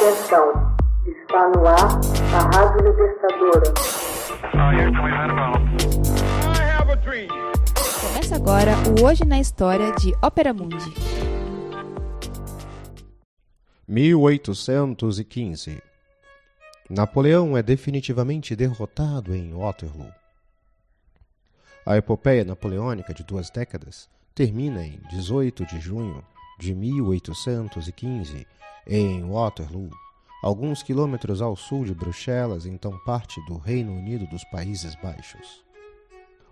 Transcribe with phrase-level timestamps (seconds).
[0.00, 0.76] Atenção,
[1.08, 1.76] está no ar
[2.32, 3.74] a Rádio Libertadora.
[8.00, 10.94] Começa agora o Hoje na História de Ópera Mundi.
[13.88, 15.82] 1815
[16.88, 20.12] Napoleão é definitivamente derrotado em Waterloo.
[21.84, 26.24] A epopeia napoleônica de duas décadas termina em 18 de junho
[26.58, 28.46] de 1815
[28.86, 29.90] em Waterloo,
[30.42, 35.62] alguns quilômetros ao sul de Bruxelas, então parte do Reino Unido dos Países Baixos.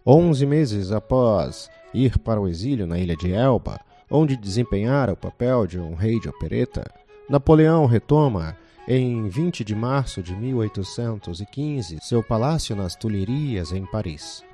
[0.04, 5.66] Onze meses após ir para o exílio na ilha de Elba, onde desempenhara o papel
[5.66, 6.88] de um rei de opereta,
[7.28, 14.44] Napoleão retoma, em 20 de março de 1815, seu palácio nas Tulherias, em Paris.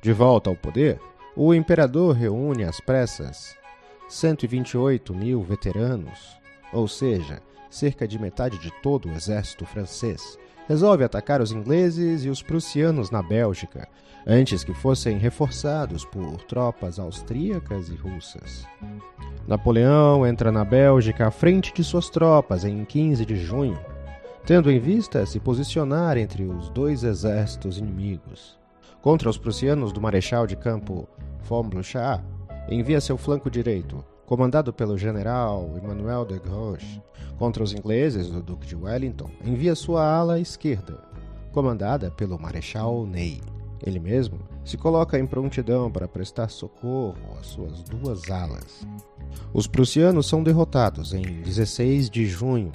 [0.00, 1.00] De volta ao poder,
[1.36, 3.56] o imperador reúne às pressas
[4.12, 6.36] 128 mil veteranos,
[6.70, 7.40] ou seja,
[7.70, 10.38] cerca de metade de todo o exército francês,
[10.68, 13.88] resolve atacar os ingleses e os prussianos na Bélgica,
[14.26, 18.66] antes que fossem reforçados por tropas austríacas e russas.
[19.48, 23.80] Napoleão entra na Bélgica à frente de suas tropas em 15 de junho,
[24.44, 28.58] tendo em vista se posicionar entre os dois exércitos inimigos.
[29.00, 31.08] Contra os prussianos do Marechal de Campo
[31.42, 31.70] von
[32.68, 37.02] envia seu flanco direito, comandado pelo general Emmanuel de Grouchy,
[37.36, 41.02] contra os ingleses do Duque de Wellington, envia sua ala esquerda,
[41.52, 43.40] comandada pelo Marechal Ney.
[43.84, 48.86] Ele mesmo se coloca em prontidão para prestar socorro às suas duas alas.
[49.52, 52.70] Os prussianos são derrotados em 16 de junho.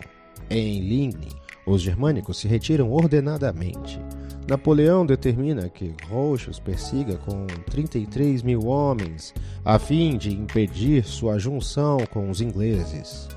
[0.50, 1.30] Em Ligny,
[1.66, 4.00] os germânicos se retiram ordenadamente.
[4.48, 9.34] Napoleão determina que Grouchy os persiga com 33 mil homens,
[9.66, 13.28] a fim de impedir sua junção com os ingleses.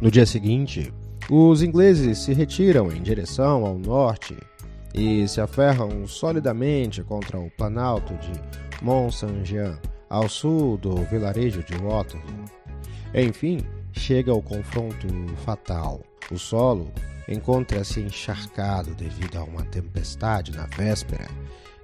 [0.00, 0.92] No dia seguinte,
[1.28, 4.36] os ingleses se retiram em direção ao norte
[4.94, 8.32] e se aferram solidamente contra o planalto de
[8.80, 9.76] Mont Saint-Jean,
[10.08, 12.44] ao sul do vilarejo de Waterloo.
[13.12, 13.58] Enfim,
[13.92, 15.08] chega o confronto
[15.44, 16.00] fatal.
[16.30, 16.92] O solo
[17.30, 21.28] encontra-se encharcado devido a uma tempestade na véspera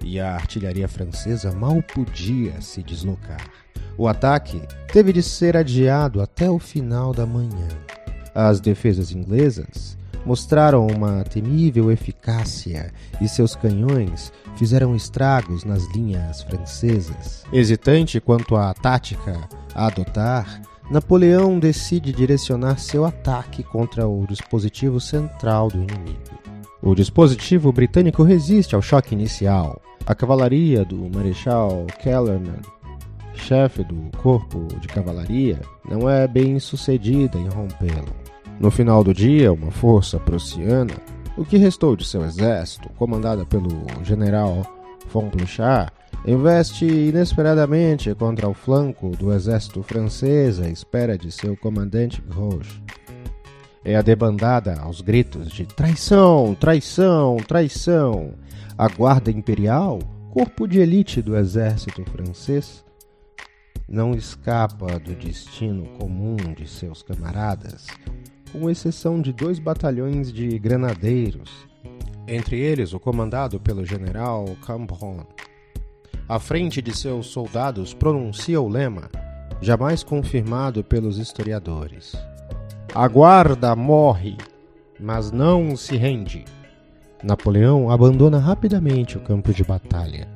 [0.03, 3.49] e a artilharia francesa mal podia se deslocar.
[3.97, 7.67] O ataque teve de ser adiado até o final da manhã.
[8.35, 17.43] As defesas inglesas mostraram uma temível eficácia e seus canhões fizeram estragos nas linhas francesas.
[17.51, 25.67] Hesitante quanto à tática a adotar, Napoleão decide direcionar seu ataque contra o dispositivo central
[25.67, 26.17] do inimigo.
[26.81, 29.81] O dispositivo britânico resiste ao choque inicial.
[30.05, 32.61] A cavalaria do Marechal Kellerman,
[33.33, 35.59] chefe do corpo de cavalaria,
[35.89, 38.15] não é bem sucedida em rompê-lo.
[38.57, 40.93] No final do dia, uma força prussiana,
[41.37, 44.65] o que restou de seu exército, comandada pelo general
[45.11, 45.91] von Blücher,
[46.25, 52.83] investe inesperadamente contra o flanco do exército francês à espera de seu comandante Grouchy.
[53.83, 58.33] É a debandada aos gritos de traição, traição, traição.
[58.77, 59.99] A guarda imperial,
[60.31, 62.83] corpo de elite do exército francês,
[63.87, 67.87] não escapa do destino comum de seus camaradas,
[68.51, 71.49] com exceção de dois batalhões de granadeiros,
[72.27, 75.25] entre eles o comandado pelo general Cambron
[76.27, 79.09] à frente de seus soldados, pronuncia o lema,
[79.61, 82.15] jamais confirmado pelos historiadores:
[82.93, 84.37] A guarda morre,
[84.99, 86.43] mas não se rende.
[87.23, 90.27] Napoleão abandona rapidamente o campo de batalha,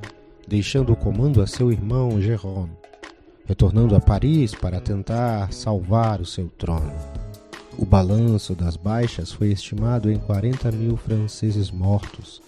[0.47, 2.71] deixando o comando a seu irmão Jérôme,
[3.45, 6.91] retornando a Paris para tentar salvar o seu trono.
[7.77, 12.41] O balanço das baixas foi estimado em 40 mil franceses mortos,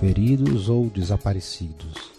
[0.00, 2.13] feridos ou desaparecidos.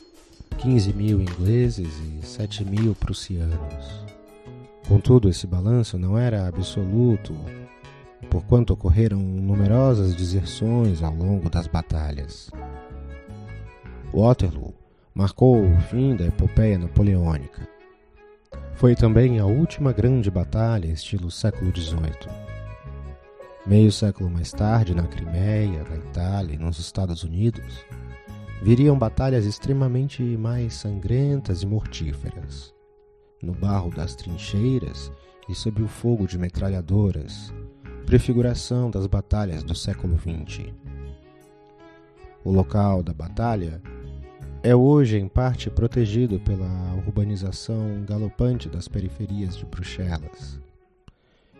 [0.65, 4.03] 15 mil ingleses e 7 mil prussianos.
[4.87, 7.35] Contudo, esse balanço não era absoluto,
[8.31, 12.49] porquanto ocorreram numerosas deserções ao longo das batalhas.
[14.11, 14.73] Waterloo
[15.13, 17.69] marcou o fim da epopeia napoleônica.
[18.73, 22.27] Foi também a última grande batalha estilo século XVIII.
[23.67, 27.85] Meio século mais tarde, na Crimeia, na Itália e nos Estados Unidos,
[28.65, 32.73] viriam batalhas extremamente mais sangrentas e mortíferas.
[33.39, 35.11] No barro das trincheiras
[35.47, 37.53] e sob o fogo de metralhadoras,
[38.07, 40.73] prefiguração das batalhas do século XX.
[42.43, 43.79] O local da batalha
[44.63, 50.59] é hoje em parte protegido pela urbanização galopante das periferias de Bruxelas.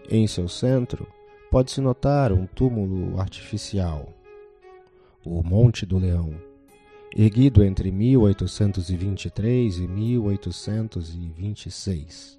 [0.10, 1.06] Em seu centro,
[1.52, 4.12] pode-se notar um túmulo artificial,
[5.24, 6.34] o Monte do Leão,
[7.16, 12.38] erguido entre 1823 e 1826,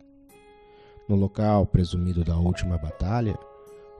[1.08, 3.38] no local presumido da última batalha,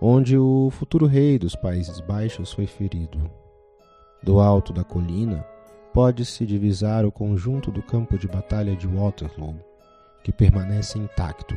[0.03, 3.19] onde o futuro rei dos Países Baixos foi ferido.
[4.23, 5.47] Do alto da colina,
[5.95, 9.57] pode-se divisar o conjunto do campo de batalha de Waterloo,
[10.23, 11.57] que permanece intacto.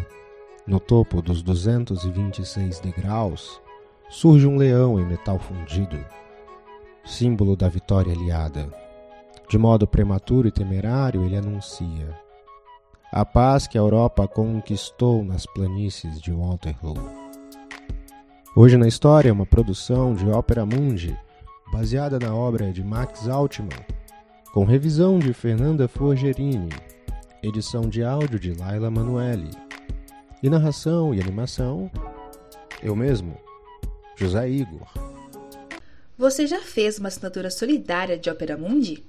[0.65, 3.61] No topo dos 226 degraus
[4.09, 5.99] surge um leão em metal fundido,
[7.03, 8.87] símbolo da vitória aliada.
[9.49, 12.15] De modo prematuro e temerário, ele anuncia
[13.11, 16.93] a paz que a Europa conquistou nas planícies de Waterloo.
[18.55, 21.17] Hoje na História, uma produção de Ópera Mundi,
[21.71, 23.69] baseada na obra de Max Altman,
[24.53, 26.69] com revisão de Fernanda Forgerini,
[27.41, 29.49] edição de áudio de Laila Manuelli,
[30.43, 31.89] e narração e animação,
[32.83, 33.35] eu mesmo,
[34.15, 34.87] José Igor.
[36.15, 39.08] Você já fez uma assinatura solidária de Opera Mundi?